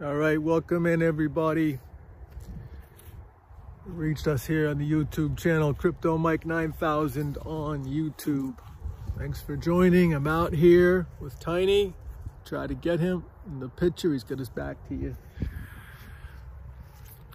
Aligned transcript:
All 0.00 0.14
right, 0.14 0.40
welcome 0.40 0.86
in 0.86 1.02
everybody. 1.02 1.80
Reached 3.84 4.28
us 4.28 4.46
here 4.46 4.68
on 4.68 4.78
the 4.78 4.88
YouTube 4.88 5.36
channel, 5.36 5.74
Crypto 5.74 6.16
Mike 6.16 6.46
9000 6.46 7.36
on 7.38 7.84
YouTube. 7.84 8.56
Thanks 9.18 9.42
for 9.42 9.56
joining. 9.56 10.14
I'm 10.14 10.28
out 10.28 10.54
here 10.54 11.08
with 11.18 11.40
Tiny. 11.40 11.94
Try 12.44 12.68
to 12.68 12.74
get 12.74 13.00
him 13.00 13.24
in 13.48 13.58
the 13.58 13.68
picture. 13.68 14.12
He's 14.12 14.22
got 14.22 14.38
his 14.38 14.48
back 14.48 14.76
to 14.86 14.94
you. 14.94 15.16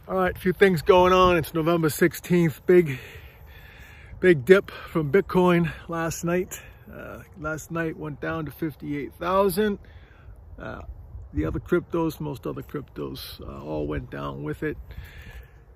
All 0.08 0.16
right, 0.16 0.34
a 0.34 0.40
few 0.40 0.54
things 0.54 0.82
going 0.82 1.12
on. 1.12 1.36
It's 1.36 1.54
November 1.54 1.90
16th. 1.90 2.62
Big, 2.66 2.98
big 4.22 4.46
dip 4.46 4.72
from 4.72 5.12
Bitcoin 5.12 5.70
last 5.90 6.24
night. 6.24 6.62
Uh, 6.90 7.24
last 7.38 7.72
night 7.72 7.98
went 7.98 8.22
down 8.22 8.46
to 8.46 8.52
58,000. 8.52 9.80
Uh, 10.58 10.84
the 11.34 11.46
other 11.46 11.60
cryptos, 11.60 12.20
most 12.20 12.46
other 12.46 12.62
cryptos, 12.62 13.42
uh, 13.42 13.64
all 13.64 13.88
went 13.88 14.10
down 14.10 14.44
with 14.44 14.64
it. 14.64 14.78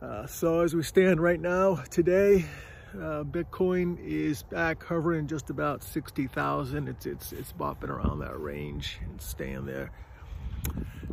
Uh, 0.02 0.28
so 0.28 0.62
as 0.62 0.76
we 0.76 0.84
stand 0.84 1.20
right 1.20 1.40
now, 1.40 1.76
today, 1.90 2.46
uh, 2.94 3.24
Bitcoin 3.24 3.98
is 4.00 4.44
back 4.44 4.84
hovering 4.84 5.28
just 5.28 5.50
about 5.50 5.84
60,000. 5.84 6.88
It's, 6.88 7.06
it's, 7.06 7.32
it's 7.32 7.52
bopping 7.52 7.90
around 7.90 8.20
that 8.20 8.40
range 8.40 9.00
and 9.04 9.20
staying 9.20 9.66
there. 9.66 9.92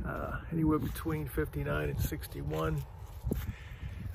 Uh, 0.07 0.37
anywhere 0.53 0.79
between 0.79 1.27
59 1.27 1.89
and 1.89 2.01
61. 2.01 2.83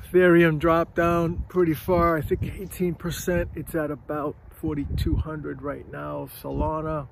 Ethereum 0.05 0.59
dropped 0.59 0.95
down 0.95 1.43
pretty 1.49 1.73
far, 1.73 2.17
I 2.17 2.21
think 2.21 2.41
18%. 2.41 3.49
It's 3.55 3.73
at 3.73 3.89
about 3.89 4.35
4,200 4.55 5.61
right 5.61 5.91
now. 5.91 6.29
Solana, 6.41 7.07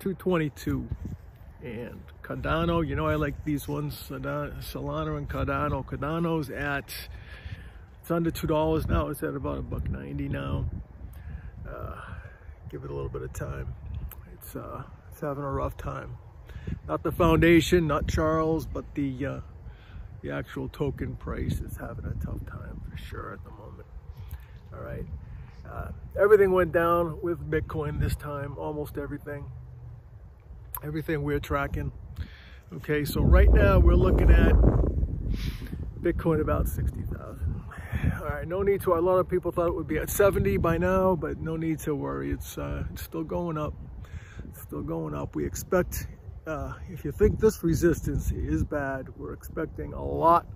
222 0.00 0.88
and 1.62 2.00
Cardano. 2.22 2.86
You 2.86 2.96
know, 2.96 3.06
I 3.06 3.16
like 3.16 3.44
these 3.44 3.68
ones, 3.68 4.06
Solana 4.08 5.16
and 5.16 5.28
Cardano. 5.28 5.84
Cardano's 5.84 6.50
at, 6.50 6.92
it's 8.00 8.10
under 8.10 8.30
$2 8.30 8.88
now. 8.88 9.08
It's 9.08 9.22
at 9.22 9.34
about 9.34 9.58
a 9.58 9.62
buck 9.62 9.88
90 9.88 10.28
now. 10.28 10.64
Uh, 11.68 11.96
give 12.70 12.84
it 12.84 12.90
a 12.90 12.94
little 12.94 13.10
bit 13.10 13.22
of 13.22 13.32
time. 13.32 13.74
It's, 14.34 14.56
uh, 14.56 14.82
it's 15.10 15.20
having 15.20 15.44
a 15.44 15.50
rough 15.50 15.76
time. 15.76 16.16
Not 16.88 17.02
the 17.02 17.12
foundation, 17.12 17.86
not 17.86 18.06
Charles, 18.06 18.66
but 18.66 18.94
the, 18.94 19.26
uh, 19.26 19.40
the 20.22 20.30
actual 20.30 20.68
token 20.68 21.16
price 21.16 21.60
is 21.60 21.76
having 21.76 22.04
a 22.04 22.14
tough 22.24 22.44
time 22.46 22.80
for 22.90 22.96
sure 22.96 23.32
at 23.32 23.44
the 23.44 23.50
moment. 23.50 23.86
All 24.72 24.80
right. 24.80 25.06
Uh, 25.68 25.92
everything 26.20 26.52
went 26.52 26.72
down 26.72 27.20
with 27.22 27.38
Bitcoin 27.48 28.00
this 28.00 28.16
time, 28.16 28.56
almost 28.58 28.98
everything 28.98 29.44
everything 30.82 31.22
we're 31.22 31.40
tracking. 31.40 31.92
Okay, 32.76 33.04
so 33.04 33.20
right 33.20 33.52
now 33.52 33.78
we're 33.78 33.94
looking 33.94 34.30
at 34.30 34.52
Bitcoin 36.00 36.40
about 36.40 36.68
60,000. 36.68 37.62
All 38.18 38.26
right, 38.26 38.46
no 38.46 38.62
need 38.62 38.80
to, 38.82 38.94
a 38.94 39.00
lot 39.00 39.18
of 39.18 39.28
people 39.28 39.52
thought 39.52 39.66
it 39.66 39.74
would 39.74 39.88
be 39.88 39.98
at 39.98 40.08
70 40.08 40.56
by 40.58 40.78
now, 40.78 41.16
but 41.16 41.38
no 41.38 41.56
need 41.56 41.80
to 41.80 41.94
worry. 41.94 42.30
It's, 42.30 42.56
uh, 42.56 42.84
it's 42.92 43.02
still 43.02 43.24
going 43.24 43.58
up, 43.58 43.74
it's 44.48 44.62
still 44.62 44.82
going 44.82 45.14
up. 45.14 45.36
We 45.36 45.44
expect, 45.44 46.06
uh, 46.46 46.74
if 46.88 47.04
you 47.04 47.12
think 47.12 47.40
this 47.40 47.62
resistance 47.62 48.30
is 48.30 48.64
bad, 48.64 49.08
we're 49.16 49.32
expecting 49.32 49.92
a 49.92 50.04
lot 50.04 50.46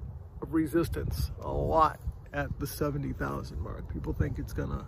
of 0.40 0.54
resistance, 0.54 1.32
a 1.42 1.50
lot 1.50 2.00
at 2.32 2.58
the 2.58 2.66
70,000 2.66 3.60
mark. 3.60 3.92
People 3.92 4.12
think 4.12 4.38
it's 4.38 4.52
gonna 4.52 4.86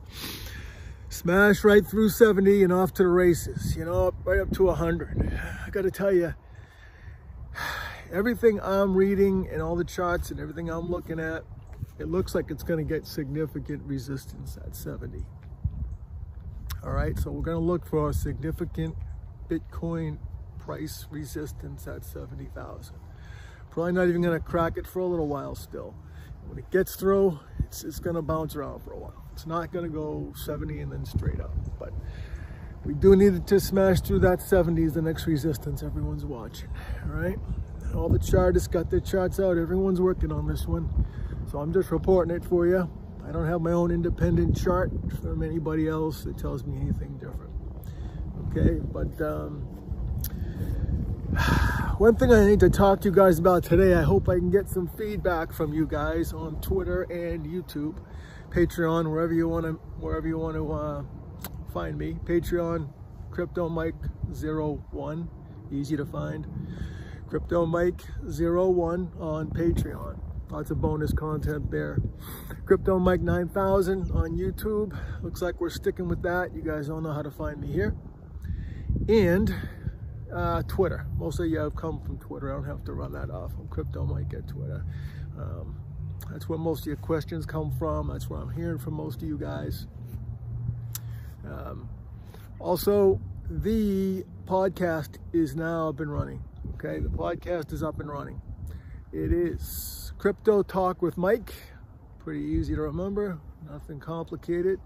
smash 1.17 1.65
right 1.65 1.85
through 1.85 2.11
70 2.11 2.63
and 2.63 2.73
off 2.73 2.93
to 2.95 3.03
the 3.03 3.09
races, 3.09 3.75
you 3.75 3.85
know, 3.85 4.13
right 4.25 4.39
up 4.39 4.51
to 4.53 4.65
100. 4.65 5.41
I 5.67 5.71
got 5.71 5.83
to 5.83 5.91
tell 5.91 6.13
you, 6.13 6.35
everything 8.13 8.61
I'm 8.61 8.95
reading 8.95 9.49
and 9.51 9.63
all 9.63 9.77
the 9.77 9.85
charts 9.85 10.31
and 10.31 10.39
everything 10.39 10.69
I'm 10.69 10.91
looking 10.91 11.19
at, 11.19 11.43
it 11.99 12.09
looks 12.09 12.35
like 12.35 12.51
it's 12.51 12.63
going 12.63 12.87
to 12.87 12.95
get 12.95 13.07
significant 13.07 13.83
resistance 13.85 14.59
at 14.63 14.77
70. 14.77 15.25
All 16.85 16.93
right, 16.93 17.19
so 17.19 17.31
we're 17.31 17.43
going 17.43 17.57
to 17.57 17.65
look 17.65 17.87
for 17.87 18.11
a 18.11 18.13
significant 18.13 18.95
Bitcoin 19.49 20.19
price 20.59 21.07
resistance 21.11 21.87
at 21.87 22.05
70,000. 22.05 22.95
Probably 23.71 23.93
not 23.93 24.09
even 24.09 24.21
going 24.21 24.39
to 24.39 24.45
crack 24.45 24.77
it 24.77 24.87
for 24.87 25.01
a 25.01 25.07
little 25.07 25.29
while 25.29 25.55
still. 25.55 25.95
When 26.47 26.59
it 26.59 26.71
gets 26.71 26.95
through, 26.95 27.41
it's, 27.67 27.85
it's 27.85 27.99
going 27.99 28.17
to 28.17 28.23
bounce 28.23 28.55
around 28.55 28.81
for 28.83 28.93
a 28.93 28.99
while. 28.99 29.25
It's 29.33 29.47
not 29.47 29.73
going 29.73 29.85
to 29.85 29.91
go 29.91 30.33
70 30.37 30.81
and 30.81 30.93
then 30.93 31.05
straight 31.05 31.41
up, 31.41 31.55
but 31.79 31.93
we 32.85 32.95
do 32.95 33.17
need 33.17 33.47
to 33.47 33.61
smash 33.61 34.01
through 34.01 34.21
that 34.21 34.41
70 34.41 34.83
is 34.83 34.95
the 34.95 35.03
next 35.03 35.27
resistance 35.27 35.83
everyone's 35.83 36.25
watching, 36.25 36.69
all 37.05 37.17
right? 37.17 37.39
All 37.95 38.09
the 38.09 38.19
chartists 38.19 38.69
got 38.69 38.91
their 38.91 39.01
charts 39.01 39.41
out. 39.41 39.57
Everyone's 39.59 40.01
working 40.01 40.31
on 40.31 40.47
this 40.47 40.67
one. 40.67 41.07
So 41.51 41.59
I'm 41.59 41.73
just 41.73 41.91
reporting 41.91 42.35
it 42.35 42.45
for 42.45 42.67
you. 42.67 42.89
I 43.27 43.33
don't 43.33 43.47
have 43.47 43.61
my 43.61 43.73
own 43.73 43.91
independent 43.91 44.57
chart 44.57 44.91
from 45.21 45.43
anybody 45.43 45.89
else 45.89 46.25
that 46.25 46.39
tells 46.39 46.65
me 46.65 46.81
anything 46.81 47.19
different. 47.19 47.53
Okay, 48.51 48.81
but 48.93 49.21
um, 49.25 49.67
one 51.99 52.17
thing 52.17 52.33
I 52.33 52.47
need 52.47 52.61
to 52.61 52.71
talk 52.71 53.01
to 53.03 53.09
you 53.09 53.15
guys 53.15 53.39
about 53.39 53.65
today, 53.65 53.95
I 53.95 54.03
hope 54.03 54.29
I 54.29 54.37
can 54.37 54.51
get 54.51 54.69
some 54.69 54.89
feedback 54.97 55.53
from 55.53 55.73
you 55.73 55.87
guys 55.87 56.33
on 56.33 56.61
Twitter 56.61 57.03
and 57.03 57.45
YouTube. 57.45 57.99
Patreon, 58.51 59.11
wherever 59.11 59.35
you 59.35 59.49
want 59.49 59.67
to, 59.67 59.73
wherever 60.01 60.27
you 60.27 60.39
want 60.39 60.57
to 60.57 60.73
uh, 60.73 61.03
find 61.73 61.99
me. 61.99 62.17
Patreon, 62.25 62.89
Crypto 63.31 63.69
Mike 63.69 63.95
01, 64.31 65.29
easy 65.71 65.97
to 65.97 66.07
find. 66.07 66.47
Crypto 67.29 67.67
Mike 67.67 68.01
01 68.23 69.13
on 69.19 69.51
Patreon. 69.51 70.19
Lots 70.49 70.71
of 70.71 70.81
bonus 70.81 71.13
content 71.13 71.71
there. 71.71 71.99
Crypto 72.65 72.99
Mike 72.99 73.21
9000 73.21 74.13
on 74.13 74.39
YouTube. 74.39 74.97
Looks 75.23 75.43
like 75.43 75.61
we're 75.61 75.71
sticking 75.71 76.09
with 76.09 76.23
that. 76.23 76.55
You 76.55 76.63
guys 76.63 76.89
all 76.89 77.01
know 77.01 77.13
how 77.13 77.23
to 77.23 77.33
find 77.33 77.61
me 77.61 77.67
here. 77.67 77.95
And 79.09 79.53
uh, 80.37 80.63
Twitter. 80.69 81.07
Most 81.17 81.41
of 81.41 81.47
you 81.47 81.59
have 81.59 81.75
come 81.75 82.01
from 82.01 82.19
Twitter. 82.19 82.53
I 82.53 82.57
don't 82.57 82.67
have 82.67 82.85
to 82.85 82.93
run 82.93 83.13
that 83.13 83.31
off. 83.31 83.53
I'm 83.59 83.69
Crypto 83.69 84.05
Mike 84.05 84.35
at 84.35 84.47
Twitter. 84.47 84.85
Um, 85.39 85.81
that's 86.31 86.49
where 86.49 86.59
most 86.59 86.81
of 86.81 86.87
your 86.89 86.97
questions 86.97 87.47
come 87.47 87.73
from. 87.79 88.09
That's 88.09 88.29
where 88.29 88.41
I'm 88.41 88.51
hearing 88.51 88.79
from 88.79 88.95
most 88.95 89.23
of 89.23 89.29
you 89.29 89.39
guys. 89.39 89.87
Um, 91.45 91.89
also, 92.59 93.19
the 93.49 94.25
podcast 94.45 95.17
is 95.33 95.57
now 95.57 95.89
up 95.89 96.01
and 96.01 96.13
running. 96.13 96.43
Okay, 96.75 96.99
the 96.99 97.09
podcast 97.09 97.73
is 97.73 97.83
up 97.83 97.99
and 98.01 98.11
running. 98.11 98.43
It 99.13 99.33
is 99.33 100.13
Crypto 100.19 100.63
Talk 100.63 101.01
with 101.01 101.17
Mike. 101.17 101.55
Pretty 102.19 102.45
easy 102.45 102.75
to 102.75 102.83
remember, 102.83 103.39
nothing 103.71 104.01
complicated. 104.01 104.81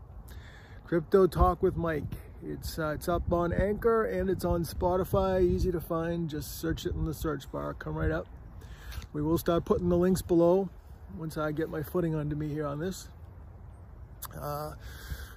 Crypto 0.85 1.27
Talk 1.27 1.61
with 1.63 1.77
Mike. 1.77 2.05
It's 2.45 2.79
uh, 2.79 2.91
it's 2.91 3.09
up 3.09 3.33
on 3.33 3.53
Anchor 3.53 4.05
and 4.05 4.31
it's 4.31 4.45
on 4.45 4.65
Spotify. 4.65 5.43
Easy 5.43 5.71
to 5.71 5.81
find. 5.81 6.29
Just 6.29 6.61
search 6.61 6.87
it 6.87 6.95
in 6.95 7.05
the 7.05 7.15
search 7.15 7.51
bar. 7.53 7.75
Come 7.75 7.95
right 7.95 8.11
up. 8.11 8.27
We 9.13 9.23
will 9.23 9.39
start 9.39 9.65
putting 9.65 9.89
the 9.89 9.97
links 9.97 10.23
below 10.23 10.71
once 11.19 11.37
I 11.37 11.53
get 11.53 11.69
my 11.69 11.83
footing 11.83 12.15
under 12.15 12.35
me 12.35 12.49
here 12.49 12.67
on 12.67 12.79
this. 12.79 13.09
Uh, 14.41 14.73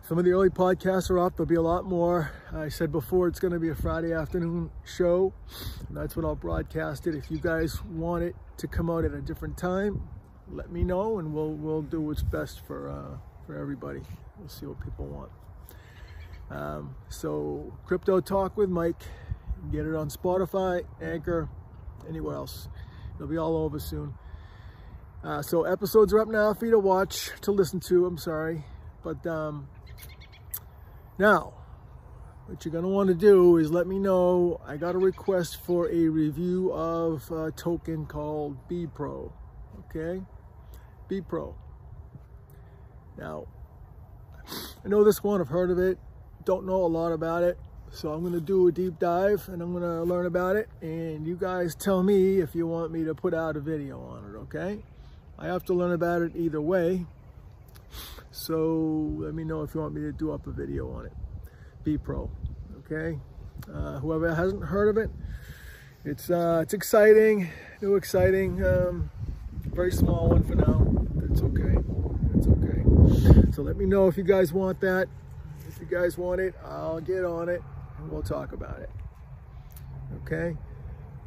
some 0.08 0.18
of 0.18 0.26
the 0.26 0.32
early 0.32 0.50
podcasts 0.50 1.10
are 1.10 1.20
up. 1.20 1.36
There'll 1.36 1.48
be 1.48 1.56
a 1.56 1.62
lot 1.62 1.86
more. 1.86 2.32
I 2.54 2.70
said 2.70 2.92
before 2.92 3.28
it's 3.28 3.40
going 3.40 3.54
to 3.54 3.60
be 3.60 3.70
a 3.70 3.76
Friday 3.76 4.14
afternoon 4.14 4.70
show. 4.86 5.34
that's 5.90 6.16
when 6.16 6.26
I'll 6.26 6.36
broadcast 6.36 7.08
it. 7.08 7.16
If 7.16 7.32
you 7.32 7.38
guys 7.38 7.84
want 7.84 8.24
it 8.24 8.36
to 8.58 8.68
come 8.68 8.90
out 8.90 9.06
at 9.06 9.14
a 9.14 9.22
different 9.22 9.58
time, 9.58 10.08
let 10.50 10.72
me 10.72 10.84
know 10.84 11.20
and 11.20 11.34
we'll 11.34 11.54
we'll 11.54 11.82
do 11.82 12.02
what's 12.02 12.24
best 12.24 12.66
for 12.66 12.90
uh, 12.90 13.18
for 13.46 13.58
everybody. 13.58 14.02
We'll 14.38 14.50
see 14.50 14.66
what 14.66 14.82
people 14.82 15.06
want. 15.06 15.32
Um, 16.50 16.96
so 17.10 17.78
Crypto 17.86 18.20
Talk 18.20 18.58
with 18.58 18.70
Mike. 18.70 19.02
Get 19.72 19.86
it 19.86 19.96
on 19.96 20.10
Spotify, 20.10 20.84
Anchor, 21.02 21.50
anywhere 22.08 22.36
else. 22.36 22.68
It'll 23.16 23.28
be 23.28 23.38
all 23.38 23.56
over 23.56 23.80
soon. 23.80 24.14
Uh, 25.24 25.42
so 25.42 25.64
episodes 25.64 26.12
are 26.14 26.20
up 26.20 26.28
now 26.28 26.54
for 26.54 26.66
you 26.66 26.72
to 26.72 26.80
watch, 26.80 27.30
to 27.42 27.52
listen 27.52 27.80
to, 27.80 28.06
I'm 28.06 28.18
sorry. 28.18 28.66
But 29.04 29.26
um, 29.26 29.70
now, 31.18 31.54
what 32.46 32.66
you're 32.66 32.74
going 32.74 32.84
to 32.84 32.90
want 32.90 33.08
to 33.08 33.16
do 33.16 33.56
is 33.58 33.72
let 33.72 33.88
me 33.88 34.00
know. 34.00 34.60
I 34.68 34.76
got 34.76 34.96
a 34.96 34.98
request 34.98 35.64
for 35.66 35.90
a 35.90 36.10
review 36.10 36.74
of 36.74 37.32
a 37.32 37.52
token 37.52 38.06
called 38.06 38.68
B-Pro, 38.68 39.32
okay? 39.86 40.22
B-Pro. 41.08 41.56
Now, 43.18 43.48
I 44.84 44.90
know 44.90 45.06
this 45.06 45.24
one, 45.24 45.40
I've 45.40 45.48
heard 45.48 45.72
of 45.72 45.80
it, 45.80 45.98
don't 46.46 46.66
know 46.66 46.86
a 46.86 46.88
lot 46.88 47.12
about 47.12 47.44
it. 47.44 47.58
So 47.92 48.12
I'm 48.12 48.30
to 48.32 48.42
do 48.42 48.68
a 48.68 48.72
deep 48.72 48.98
dive 48.98 49.48
and 49.50 49.62
I'm 49.62 49.74
to 49.80 50.04
learn 50.04 50.26
about 50.26 50.56
it. 50.56 50.68
And 50.82 51.28
you 51.28 51.36
guys 51.36 51.76
tell 51.76 52.02
me 52.02 52.40
if 52.40 52.56
you 52.56 52.66
want 52.66 52.92
me 52.92 53.04
to 53.04 53.14
put 53.14 53.36
out 53.36 53.56
a 53.56 53.60
video 53.60 54.00
on 54.02 54.26
it, 54.26 54.38
okay? 54.38 54.84
I 55.38 55.46
have 55.46 55.64
to 55.66 55.74
learn 55.74 55.92
about 55.92 56.24
it 56.24 56.32
either 56.36 56.60
way. 56.60 57.06
So 58.32 59.12
let 59.20 59.36
me 59.36 59.44
know 59.44 59.62
if 59.62 59.76
you 59.76 59.82
want 59.82 59.94
me 59.94 60.02
to 60.02 60.12
do 60.12 60.32
up 60.32 60.48
a 60.48 60.52
video 60.52 60.92
on 60.92 61.06
it. 61.06 61.14
Be 61.84 62.00
Pro, 62.00 62.32
okay? 62.80 63.20
Uh, 63.72 64.00
whoever 64.00 64.34
hasn't 64.34 64.64
heard 64.64 64.90
of 64.90 64.98
it, 64.98 65.12
it's 66.04 66.30
uh, 66.30 66.60
it's 66.64 66.74
exciting, 66.74 67.50
new 67.82 67.96
exciting, 67.96 68.66
um, 68.66 69.12
very 69.68 69.92
small 69.92 70.30
one 70.30 70.44
for 70.44 70.56
now. 70.56 70.88
It's 71.30 71.42
okay, 71.42 71.78
it's 72.36 72.48
okay. 72.48 73.52
So 73.52 73.62
let 73.62 73.78
me 73.78 73.86
know 73.86 74.08
if 74.08 74.18
you 74.18 74.24
guys 74.24 74.52
want 74.52 74.80
that. 74.82 75.08
Guys 75.94 76.18
want 76.18 76.42
it, 76.42 76.56
I'll 76.66 77.00
get 77.00 77.24
on 77.24 77.50
it 77.50 77.62
and 78.00 78.12
we'll 78.12 78.24
talk 78.24 78.52
about 78.52 78.80
it. 78.80 78.90
Okay. 80.24 80.58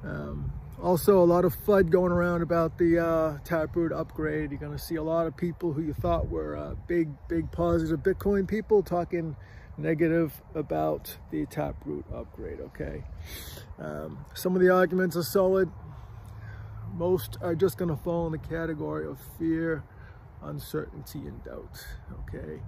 Um, 0.02 0.52
also, 0.82 1.22
a 1.22 1.24
lot 1.24 1.44
of 1.44 1.54
FUD 1.64 1.88
going 1.88 2.10
around 2.10 2.42
about 2.42 2.76
the 2.76 2.98
uh, 2.98 3.38
Taproot 3.44 3.92
upgrade. 3.92 4.50
You're 4.50 4.58
going 4.58 4.72
to 4.72 4.78
see 4.78 4.96
a 4.96 5.02
lot 5.04 5.28
of 5.28 5.36
people 5.36 5.72
who 5.72 5.82
you 5.82 5.94
thought 5.94 6.28
were 6.28 6.56
uh, 6.56 6.74
big, 6.88 7.10
big 7.28 7.52
positive 7.52 8.00
Bitcoin 8.00 8.48
people 8.48 8.82
talking 8.82 9.36
negative 9.78 10.42
about 10.56 11.16
the 11.30 11.46
Taproot 11.46 12.04
upgrade, 12.12 12.58
okay? 12.60 13.04
Um, 13.78 14.18
some 14.34 14.56
of 14.56 14.60
the 14.60 14.70
arguments 14.70 15.16
are 15.16 15.22
solid. 15.22 15.70
Most 16.92 17.38
are 17.40 17.54
just 17.54 17.78
going 17.78 17.90
to 17.90 17.96
fall 17.96 18.26
in 18.26 18.32
the 18.32 18.38
category 18.38 19.06
of 19.06 19.20
fear, 19.38 19.84
uncertainty, 20.42 21.20
and 21.20 21.42
doubt, 21.44 21.86
okay? 22.24 22.60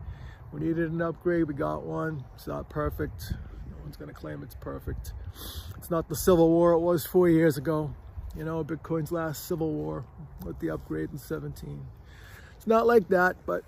We 0.53 0.61
needed 0.61 0.91
an 0.91 1.03
upgrade, 1.03 1.45
we 1.45 1.55
got 1.55 1.83
one. 1.83 2.25
It's 2.35 2.47
not 2.47 2.69
perfect. 2.71 3.33
No 3.71 3.77
one's 3.83 3.97
going 3.97 4.09
to 4.09 4.15
claim 4.15 4.43
it's 4.43 4.55
perfect. 4.55 5.13
It's 5.77 5.91
not 5.91 6.09
the 6.09 6.17
civil 6.17 6.49
war 6.49 6.73
it 6.73 6.81
was 6.81 7.05
four 7.05 7.29
years 7.29 7.57
ago. 7.59 7.95
You 8.37 8.45
know, 8.45 8.65
Bitcoin's 8.65 9.13
last 9.13 9.47
civil 9.47 9.73
war 9.73 10.05
with 10.45 10.59
the 10.61 10.71
upgrade 10.71 11.11
in 11.13 11.19
17. 11.19 11.87
It's 12.57 12.67
not 12.67 12.87
like 12.87 13.09
that, 13.09 13.37
but 13.47 13.65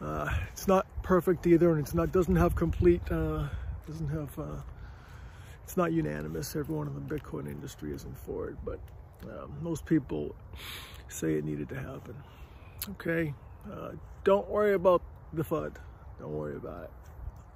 uh, 0.00 0.28
it's 0.52 0.68
not 0.68 0.86
perfect 1.02 1.46
either, 1.46 1.70
and 1.70 1.80
it's 1.80 1.94
not 1.94 2.12
doesn't 2.12 2.36
have 2.36 2.54
complete 2.54 3.00
uh, 3.10 3.48
doesn't 3.86 4.08
have 4.08 4.38
uh, 4.38 4.60
it's 5.64 5.76
not 5.76 5.92
unanimous. 5.92 6.54
Everyone 6.54 6.86
in 6.86 6.94
the 6.94 7.14
Bitcoin 7.14 7.46
industry 7.46 7.92
isn't 7.94 8.18
for 8.18 8.48
it, 8.48 8.56
but 8.64 8.78
um, 9.24 9.52
most 9.62 9.86
people 9.86 10.34
say 11.08 11.34
it 11.34 11.44
needed 11.44 11.68
to 11.70 11.76
happen. 11.76 12.14
Okay, 12.90 13.34
uh, 13.72 13.90
don't 14.24 14.48
worry 14.48 14.74
about 14.74 15.02
the 15.32 15.42
FUD. 15.42 15.76
Don't 16.18 16.32
worry 16.32 16.56
about 16.56 16.84
it. 16.84 16.90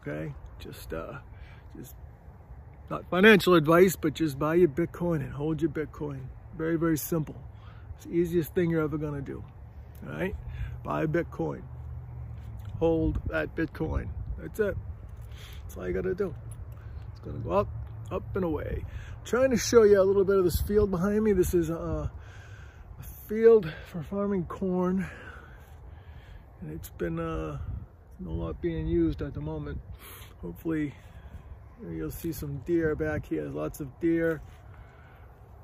Okay, 0.01 0.35
just 0.59 0.93
uh, 0.93 1.19
just 1.77 1.95
not 2.91 3.09
financial 3.09 3.55
advice, 3.55 3.97
but 3.97 4.15
just 4.15 4.39
buy 4.39 4.55
your 4.55 4.69
Bitcoin 4.69 5.17
and 5.17 5.33
hold 5.33 5.63
your 5.63 5.71
Bitcoin. 5.71 6.23
Very, 6.57 6.77
very 6.77 6.99
simple. 6.99 7.37
It's 7.97 8.07
the 8.07 8.13
easiest 8.13 8.55
thing 8.55 8.71
you're 8.71 8.83
ever 8.83 8.99
gonna 8.99 9.21
do. 9.21 9.45
All 10.07 10.13
right? 10.13 10.35
Buy 10.83 11.07
Bitcoin. 11.07 11.63
Hold 12.79 13.21
that 13.29 13.55
Bitcoin. 13.55 14.09
That's 14.39 14.59
it. 14.59 14.77
That's 15.63 15.77
all 15.77 15.87
you 15.87 15.95
gotta 15.95 16.15
do. 16.15 16.35
It's 17.13 17.21
gonna 17.21 17.39
go 17.39 17.53
up, 17.53 17.69
up 18.11 18.35
and 18.35 18.45
away. 18.45 18.85
I'm 18.85 19.25
trying 19.25 19.51
to 19.51 19.57
show 19.57 19.85
you 19.85 20.01
a 20.01 20.03
little 20.03 20.25
bit 20.25 20.39
of 20.39 20.45
this 20.45 20.61
field 20.61 20.91
behind 20.91 21.23
me. 21.23 21.33
This 21.33 21.55
is 21.55 21.71
a, 21.71 21.75
a 21.75 23.03
field 23.29 23.73
for 23.87 24.03
farming 24.03 24.47
corn. 24.47 25.07
And 26.61 26.73
it's 26.73 26.91
been 26.91 27.19
uh, 27.19 27.59
a 28.27 28.29
lot 28.29 28.61
being 28.61 28.87
used 28.87 29.23
at 29.23 29.35
the 29.35 29.41
moment. 29.41 29.81
Hopefully 30.43 30.95
You'll 31.89 32.11
see 32.11 32.33
some 32.33 32.59
deer 32.67 32.95
back 32.95 33.27
here, 33.27 33.45
lots 33.45 33.81
of 33.81 33.89
deer 34.01 34.43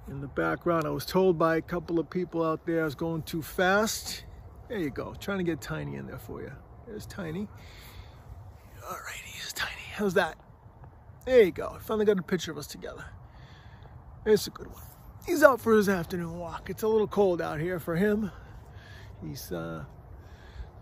in 0.08 0.20
the 0.20 0.28
background. 0.28 0.86
I 0.86 0.90
was 0.90 1.04
told 1.04 1.38
by 1.38 1.56
a 1.56 1.60
couple 1.60 1.98
of 1.98 2.08
people 2.08 2.42
out 2.42 2.64
there 2.64 2.82
I 2.82 2.84
was 2.84 2.94
going 2.94 3.22
too 3.22 3.42
fast. 3.42 4.24
There 4.68 4.78
you 4.78 4.90
go, 4.90 5.14
trying 5.20 5.38
to 5.38 5.44
get 5.44 5.60
Tiny 5.60 5.96
in 5.96 6.06
there 6.06 6.18
for 6.18 6.40
you. 6.40 6.52
There's 6.86 7.06
Tiny. 7.06 7.48
All 8.88 8.96
right, 8.96 9.20
he's 9.24 9.52
Tiny. 9.52 9.72
How's 9.94 10.14
that? 10.14 10.36
There 11.26 11.42
you 11.42 11.52
go. 11.52 11.74
I 11.76 11.80
finally 11.80 12.06
got 12.06 12.18
a 12.18 12.22
picture 12.22 12.50
of 12.50 12.58
us 12.58 12.66
together. 12.66 13.04
It's 14.24 14.46
a 14.46 14.50
good 14.50 14.68
one. 14.68 14.82
He's 15.26 15.42
out 15.42 15.60
for 15.60 15.74
his 15.74 15.88
afternoon 15.88 16.38
walk. 16.38 16.70
It's 16.70 16.82
a 16.82 16.88
little 16.88 17.08
cold 17.08 17.42
out 17.42 17.60
here 17.60 17.78
for 17.78 17.96
him. 17.96 18.30
He's 19.22 19.52
uh, 19.52 19.84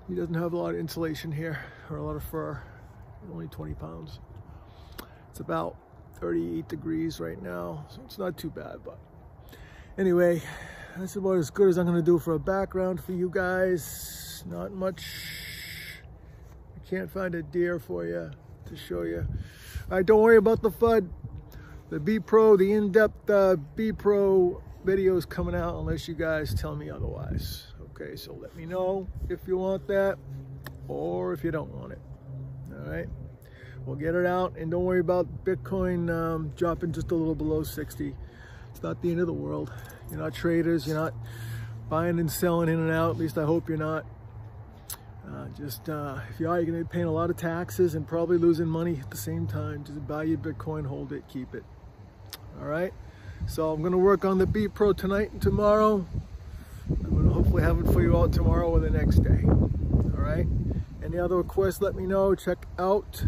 he 0.09 0.15
doesn't 0.15 0.35
have 0.35 0.53
a 0.53 0.57
lot 0.57 0.75
of 0.75 0.81
insulation 0.81 1.33
here 1.33 1.59
or 1.91 1.97
a 1.97 2.03
lot 2.03 2.17
of 2.17 2.23
fur. 2.25 2.61
Only 3.33 3.49
20 3.49 3.75
pounds. 3.75 4.21
It's 5.31 5.41
about 5.41 5.77
38 6.21 6.69
degrees 6.69 7.21
right 7.21 7.43
now, 7.43 7.87
so 7.89 8.01
it's 8.05 8.19
not 8.19 8.37
too 8.37 8.51
bad, 8.51 8.77
but 8.85 8.99
anyway, 9.99 10.43
that's 10.97 11.17
about 11.17 11.39
as 11.39 11.51
good 11.51 11.69
as 11.69 11.79
I'm 11.79 11.87
gonna 11.87 12.03
do 12.03 12.19
for 12.19 12.35
a 12.35 12.39
background 12.39 13.03
for 13.03 13.13
you 13.13 13.31
guys. 13.33 14.45
Not 14.47 14.73
much, 14.73 15.05
I 16.77 16.89
can't 16.89 17.11
find 17.11 17.35
a 17.35 17.43
deer 17.43 17.79
for 17.79 18.05
you 18.05 18.31
to 18.67 18.77
show 18.77 19.03
you. 19.03 19.27
All 19.91 19.97
right, 19.97 20.07
don't 20.07 20.21
worry 20.21 20.37
about 20.37 20.63
the 20.63 20.71
FUD. 20.71 21.09
The 21.91 22.01
B 22.01 22.19
Pro, 22.19 22.57
the 22.57 22.73
in-depth 22.73 23.31
uh, 23.31 23.57
B 23.77 23.93
Pro 23.93 24.63
videos 24.85 25.29
coming 25.29 25.55
out 25.55 25.79
unless 25.79 26.09
you 26.09 26.15
guys 26.15 26.55
tell 26.55 26.77
me 26.77 26.91
otherwise. 26.91 27.74
Okay, 27.95 28.17
so 28.17 28.37
let 28.41 28.57
me 28.57 28.67
know 28.67 29.07
if 29.29 29.47
you 29.47 29.57
want 29.57 29.87
that 29.87 30.19
or 30.89 31.33
if 31.33 31.45
you 31.45 31.53
don't 31.53 31.73
want 31.73 31.93
it. 31.93 32.01
All 32.73 32.91
right. 32.91 33.07
We'll 33.87 33.95
get 33.95 34.17
it 34.17 34.27
out 34.27 34.57
and 34.57 34.69
don't 34.69 34.85
worry 34.85 34.99
about 34.99 35.45
Bitcoin 35.45 36.11
um, 36.11 36.53
dropping 36.57 36.91
just 36.91 37.13
a 37.13 37.15
little 37.15 37.37
below 37.37 37.63
60. 37.63 38.17
It's 38.71 38.83
not 38.83 39.01
the 39.01 39.13
end 39.13 39.21
of 39.21 39.29
the 39.29 39.33
world. 39.33 39.73
You're 40.11 40.19
not 40.19 40.35
traders. 40.35 40.89
You're 40.89 40.97
not 40.97 41.15
buying 41.89 42.19
and 42.19 42.29
selling 42.29 42.69
in 42.69 42.81
and 42.81 42.91
out. 42.91 43.11
At 43.11 43.17
least 43.17 43.39
I 43.39 43.45
hope 43.45 43.69
you're 43.69 43.79
not. 43.79 44.05
Uh, 45.25 45.47
just 45.57 45.89
uh, 45.89 46.19
if 46.31 46.41
you 46.41 46.49
are, 46.49 46.57
you're 46.57 46.67
going 46.67 46.79
to 46.79 46.85
be 46.85 46.93
paying 46.93 47.07
a 47.07 47.13
lot 47.13 47.31
of 47.31 47.37
taxes 47.37 47.95
and 47.95 48.09
probably 48.09 48.39
losing 48.39 48.67
money 48.67 48.99
at 49.01 49.11
the 49.11 49.17
same 49.17 49.47
time. 49.47 49.85
Just 49.85 50.05
buy 50.09 50.25
your 50.25 50.39
Bitcoin, 50.39 50.85
hold 50.85 51.13
it, 51.13 51.23
keep 51.29 51.55
it. 51.55 51.63
All 52.59 52.67
right. 52.67 52.93
So 53.47 53.71
I'm 53.71 53.83
going 53.83 53.93
to 53.93 53.99
work 53.99 54.25
on 54.25 54.39
the 54.39 54.47
B 54.47 54.67
Pro 54.67 54.93
tonight 54.93 55.31
and 55.31 55.41
tomorrow. 55.41 56.07
Hopefully 57.55 57.73
have 57.73 57.87
it 57.87 57.93
for 57.93 58.03
you 58.03 58.17
all 58.17 58.29
tomorrow 58.29 58.69
or 58.69 58.81
the 58.81 58.91
next 58.91 59.19
day. 59.23 59.45
All 59.47 60.21
right. 60.21 60.45
Any 61.05 61.21
other 61.21 61.37
requests, 61.37 61.81
let 61.81 61.95
me 61.95 62.05
know. 62.05 62.35
Check 62.35 62.67
out 62.81 63.27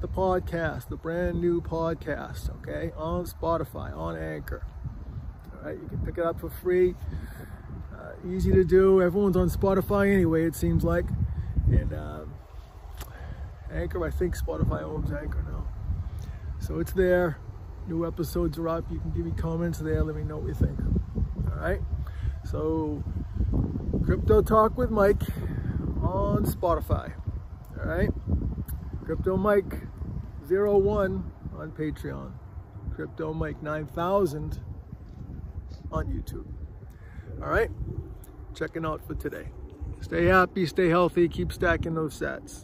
the 0.00 0.08
podcast, 0.08 0.88
the 0.88 0.96
brand 0.96 1.40
new 1.40 1.60
podcast, 1.60 2.50
okay, 2.56 2.90
on 2.96 3.26
Spotify, 3.26 3.96
on 3.96 4.16
Anchor. 4.16 4.66
All 5.52 5.68
right, 5.68 5.78
you 5.80 5.86
can 5.86 5.98
pick 5.98 6.18
it 6.18 6.24
up 6.24 6.40
for 6.40 6.50
free. 6.50 6.96
Uh, 7.96 8.28
easy 8.28 8.50
to 8.50 8.64
do. 8.64 9.00
Everyone's 9.00 9.36
on 9.36 9.48
Spotify 9.48 10.12
anyway, 10.12 10.46
it 10.46 10.56
seems 10.56 10.82
like. 10.82 11.06
And 11.68 11.94
um, 11.94 12.34
Anchor, 13.70 14.04
I 14.04 14.10
think 14.10 14.36
Spotify 14.36 14.82
owns 14.82 15.12
Anchor 15.12 15.44
now. 15.48 15.68
So 16.58 16.80
it's 16.80 16.92
there. 16.92 17.38
New 17.86 18.04
episodes 18.04 18.58
are 18.58 18.68
up. 18.68 18.84
You 18.90 18.98
can 18.98 19.12
give 19.12 19.24
me 19.24 19.30
comments 19.30 19.78
there. 19.78 20.02
Let 20.02 20.16
me 20.16 20.24
know 20.24 20.38
what 20.38 20.48
you 20.48 20.54
think. 20.54 20.76
All 21.52 21.60
right. 21.60 21.80
So, 22.44 23.02
Crypto 24.04 24.42
Talk 24.42 24.76
with 24.76 24.90
Mike 24.90 25.22
on 26.02 26.44
Spotify. 26.44 27.12
All 27.78 27.86
right. 27.86 28.10
Crypto 29.04 29.36
Mike 29.36 29.82
01 30.48 31.32
on 31.58 31.70
Patreon. 31.72 32.32
Crypto 32.94 33.32
Mike 33.32 33.62
9000 33.62 34.60
on 35.90 36.06
YouTube. 36.06 36.46
All 37.42 37.48
right, 37.48 37.70
checking 38.54 38.86
out 38.86 39.04
for 39.06 39.14
today. 39.14 39.48
Stay 40.00 40.26
happy, 40.26 40.66
stay 40.66 40.88
healthy, 40.88 41.28
keep 41.28 41.52
stacking 41.52 41.94
those 41.94 42.18
sats. 42.18 42.62